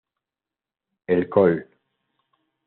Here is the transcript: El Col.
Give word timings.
El 1.05 1.29
Col. 1.29 1.69